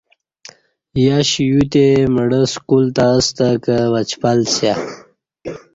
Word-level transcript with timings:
یشیوتہ 1.03 1.85
مڑہ 2.13 2.41
سکول 2.53 2.85
تہ 2.95 3.05
استہ 3.17 3.47
کہ 3.63 3.77
وچپل 3.93 4.39
سیہ 4.53 4.73